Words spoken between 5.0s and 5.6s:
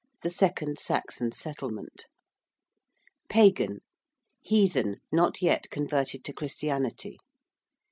not